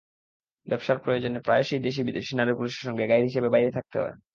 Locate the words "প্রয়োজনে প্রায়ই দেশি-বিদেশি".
0.99-2.31